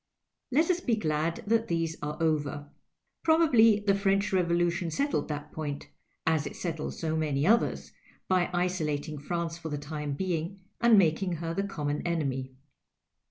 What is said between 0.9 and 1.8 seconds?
glad that